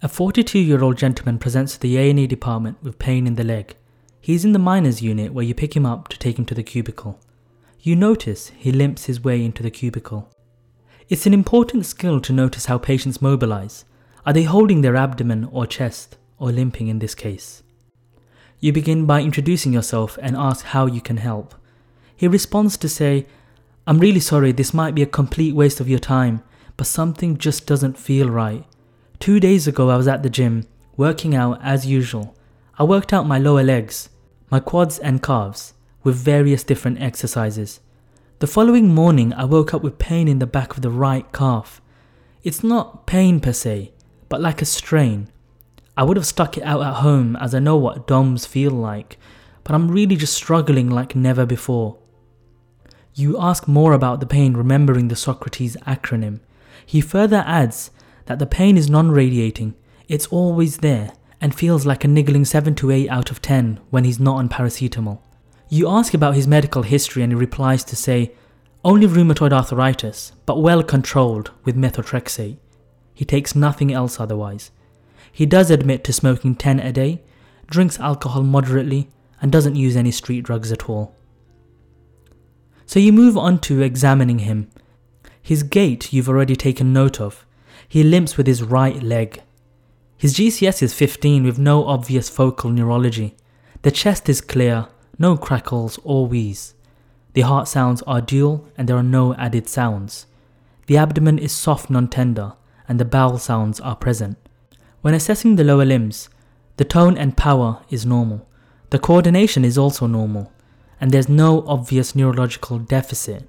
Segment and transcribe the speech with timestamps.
[0.00, 3.74] A 42-year-old gentleman presents to the A&E department with pain in the leg.
[4.20, 6.62] He's in the minors unit where you pick him up to take him to the
[6.62, 7.18] cubicle.
[7.80, 10.30] You notice he limps his way into the cubicle.
[11.08, 13.86] It's an important skill to notice how patients mobilize.
[14.24, 17.64] Are they holding their abdomen or chest, or limping in this case?
[18.60, 21.56] You begin by introducing yourself and ask how you can help.
[22.14, 23.26] He responds to say,
[23.84, 26.44] I'm really sorry, this might be a complete waste of your time,
[26.76, 28.64] but something just doesn't feel right.
[29.20, 30.66] Two days ago, I was at the gym,
[30.96, 32.36] working out as usual.
[32.78, 34.10] I worked out my lower legs,
[34.48, 37.80] my quads and calves, with various different exercises.
[38.38, 41.82] The following morning, I woke up with pain in the back of the right calf.
[42.44, 43.92] It's not pain per se,
[44.28, 45.28] but like a strain.
[45.96, 49.18] I would have stuck it out at home as I know what DOMs feel like,
[49.64, 51.98] but I'm really just struggling like never before.
[53.14, 56.38] You ask more about the pain remembering the Socrates acronym.
[56.86, 57.90] He further adds
[58.28, 59.74] that the pain is non radiating,
[60.06, 64.04] it's always there, and feels like a niggling 7 to 8 out of 10 when
[64.04, 65.20] he's not on paracetamol.
[65.70, 68.32] You ask about his medical history and he replies to say,
[68.84, 72.58] only rheumatoid arthritis, but well controlled with methotrexate.
[73.14, 74.70] He takes nothing else otherwise.
[75.32, 77.22] He does admit to smoking 10 a day,
[77.66, 79.08] drinks alcohol moderately,
[79.40, 81.16] and doesn't use any street drugs at all.
[82.84, 84.70] So you move on to examining him.
[85.40, 87.46] His gait you've already taken note of.
[87.88, 89.42] He limps with his right leg.
[90.18, 93.34] His GCS is 15 with no obvious focal neurology.
[93.82, 96.74] The chest is clear, no crackles or wheeze.
[97.32, 100.26] The heart sounds are dual and there are no added sounds.
[100.86, 102.54] The abdomen is soft non tender
[102.88, 104.36] and the bowel sounds are present.
[105.00, 106.28] When assessing the lower limbs,
[106.76, 108.46] the tone and power is normal.
[108.90, 110.52] The coordination is also normal
[111.00, 113.48] and there's no obvious neurological deficit.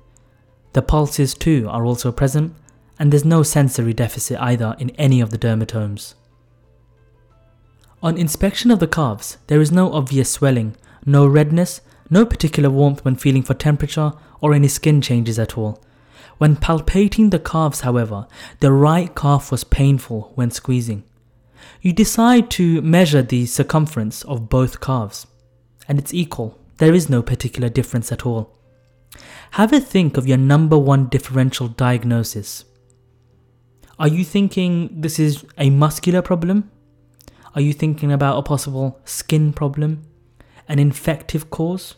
[0.74, 2.54] The pulses too are also present,
[3.00, 6.14] and there's no sensory deficit either in any of the dermatomes.
[8.04, 10.76] On inspection of the calves, there is no obvious swelling,
[11.06, 15.82] no redness, no particular warmth when feeling for temperature, or any skin changes at all.
[16.38, 18.28] When palpating the calves, however,
[18.60, 21.04] the right calf was painful when squeezing.
[21.82, 25.28] You decide to measure the circumference of both calves,
[25.88, 28.58] and it's equal there is no particular difference at all.
[29.52, 32.64] Have a think of your number one differential diagnosis.
[34.00, 36.72] Are you thinking this is a muscular problem?
[37.54, 40.04] Are you thinking about a possible skin problem?
[40.70, 41.96] An infective cause?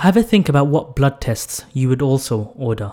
[0.00, 2.92] Have a think about what blood tests you would also order.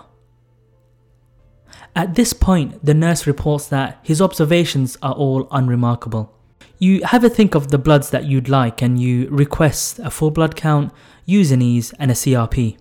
[1.94, 6.34] At this point, the nurse reports that his observations are all unremarkable.
[6.78, 10.30] You have a think of the bloods that you'd like and you request a full
[10.30, 10.94] blood count,
[11.26, 12.78] U&Es, and a CRP.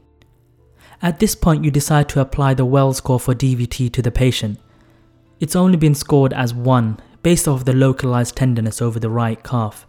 [1.01, 4.59] At this point, you decide to apply the Wells score for DVT to the patient.
[5.40, 9.86] It's only been scored as 1 based off the localized tenderness over the right calf.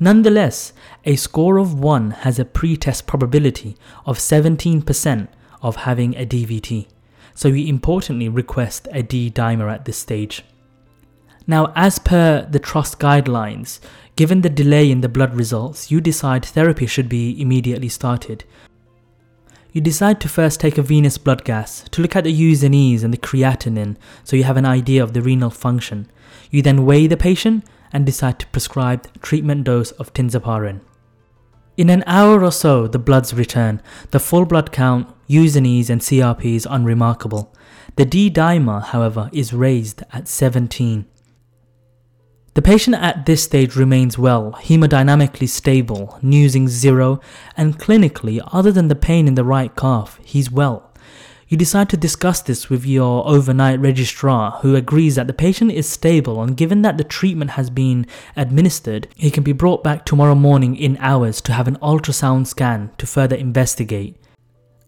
[0.00, 0.72] Nonetheless,
[1.04, 3.76] a score of 1 has a pre-test probability
[4.06, 5.28] of 17%
[5.62, 6.88] of having a DVT,
[7.34, 10.44] so you importantly request a D dimer at this stage.
[11.46, 13.80] Now, as per the trust guidelines,
[14.16, 18.44] given the delay in the blood results, you decide therapy should be immediately started.
[19.78, 23.14] You decide to first take a venous blood gas to look at the U&Es and
[23.14, 26.10] the creatinine so you have an idea of the renal function.
[26.50, 30.80] You then weigh the patient and decide to prescribe the treatment dose of tinzaparin.
[31.76, 33.80] In an hour or so, the bloods return.
[34.10, 37.54] The full blood count, U&Es and CRP is unremarkable.
[37.94, 41.06] The D dimer, however, is raised at 17.
[42.54, 47.20] The patient at this stage remains well, hemodynamically stable, Neusing zero,
[47.56, 50.90] and clinically, other than the pain in the right calf, he's well.
[51.48, 55.88] You decide to discuss this with your overnight registrar, who agrees that the patient is
[55.88, 60.34] stable and given that the treatment has been administered, he can be brought back tomorrow
[60.34, 64.16] morning in hours to have an ultrasound scan to further investigate.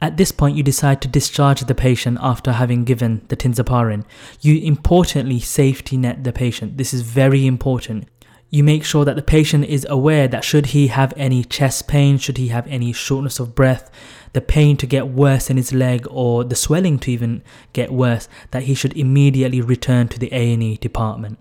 [0.02, 4.04] At this point, you decide to discharge the patient after having given the tinzaparin.
[4.40, 6.78] You importantly safety net the patient.
[6.78, 8.08] This is very important.
[8.48, 12.18] You make sure that the patient is aware that should he have any chest pain,
[12.18, 13.91] should he have any shortness of breath,
[14.32, 17.42] the pain to get worse in his leg or the swelling to even
[17.72, 21.38] get worse, that he should immediately return to the A&E department.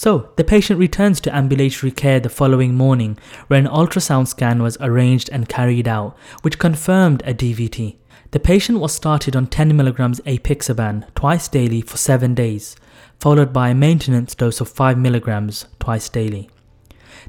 [0.00, 3.18] So, the patient returns to ambulatory care the following morning,
[3.48, 7.96] where an ultrasound scan was arranged and carried out, which confirmed a DVT.
[8.30, 12.76] The patient was started on 10mg apixaban twice daily for 7 days,
[13.18, 16.48] followed by a maintenance dose of 5mg twice daily.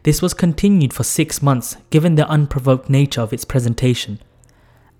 [0.03, 4.19] This was continued for 6 months given the unprovoked nature of its presentation.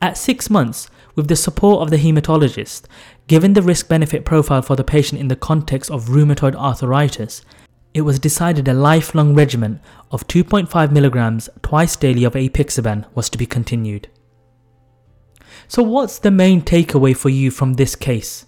[0.02, 2.84] At 6 months, with the support of the hematologist,
[3.28, 7.44] given the risk benefit profile for the patient in the context of rheumatoid arthritis,
[7.94, 9.80] it was decided a lifelong regimen
[10.12, 14.08] of 2.5 milligrams twice daily of apixaban was to be continued.
[15.68, 18.46] So, what's the main takeaway for you from this case?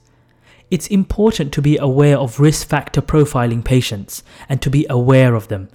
[0.70, 5.50] It's important to be aware of risk factor profiling patients and to be aware of
[5.50, 5.70] them.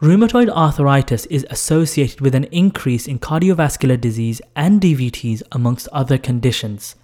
[0.00, 6.96] Rheumatoid arthritis is associated with an increase in cardiovascular disease and DVTs amongst other conditions.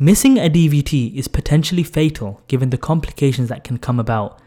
[0.00, 4.40] Missing a DVT is potentially fatal given the complications that can come about.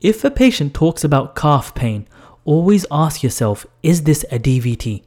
[0.00, 2.06] If a patient talks about calf pain,
[2.44, 5.02] always ask yourself is this a DVT?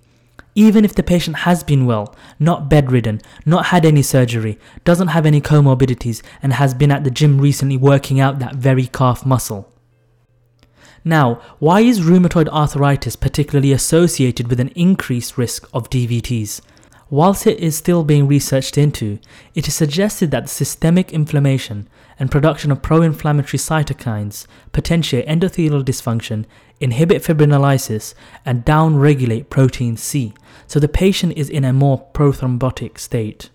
[0.55, 5.25] Even if the patient has been well, not bedridden, not had any surgery, doesn't have
[5.25, 9.71] any comorbidities, and has been at the gym recently working out that very calf muscle.
[11.07, 16.61] Now, why is rheumatoid arthritis particularly associated with an increased risk of DVTs?
[17.11, 19.19] Whilst it is still being researched into,
[19.53, 21.87] it is suggested that the systemic inflammation
[22.17, 26.45] and production of pro inflammatory cytokines potentiate endothelial dysfunction,
[26.79, 30.33] inhibit fibrinolysis, and downregulate protein C,
[30.65, 33.51] so the patient is in a more prothrombotic state.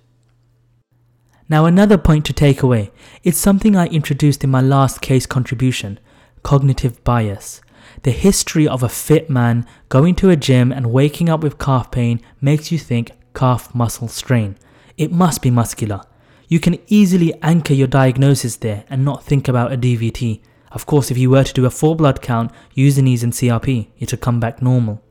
[1.49, 2.93] Now, another point to take away
[3.25, 5.99] it's something I introduced in my last case contribution
[6.43, 7.61] cognitive bias.
[8.03, 11.91] The history of a fit man going to a gym and waking up with calf
[11.91, 14.57] pain makes you think calf muscle strain.
[14.97, 16.03] It must be muscular.
[16.49, 20.41] You can easily anchor your diagnosis there and not think about a DVT.
[20.73, 24.19] Of course, if you were to do a full blood count, U&Es and CRP, it'll
[24.19, 25.03] come back normal.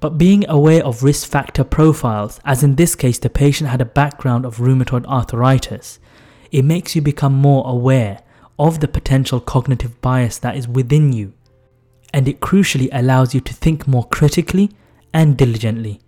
[0.00, 3.86] But being aware of risk factor profiles, as in this case the patient had a
[3.86, 5.98] background of rheumatoid arthritis,
[6.50, 8.20] it makes you become more aware
[8.58, 11.32] of the potential cognitive bias that is within you.
[12.12, 14.70] And it crucially allows you to think more critically
[15.12, 16.00] and diligently.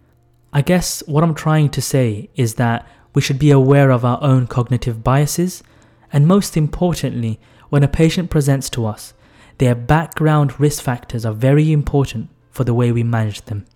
[0.52, 4.22] I guess what I'm trying to say is that we should be aware of our
[4.22, 5.62] own cognitive biases,
[6.12, 9.12] and most importantly, when a patient presents to us,
[9.58, 13.66] their background risk factors are very important for the way we manage them.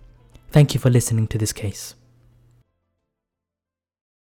[0.50, 1.94] Thank you for listening to this case.